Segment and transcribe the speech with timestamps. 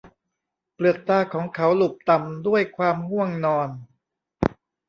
[0.73, 3.69] เปลือกตาของเขาหลุบต่ำด้วยความง่วงนอน